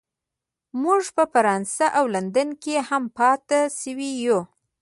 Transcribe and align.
موږ 0.81 1.03
په 1.15 1.23
فرانسه 1.33 1.85
او 1.97 2.05
لندن 2.15 2.49
کې 2.63 2.75
هم 2.87 3.03
پاتې 3.17 3.61
شوي 3.79 4.11
یو 4.25 4.39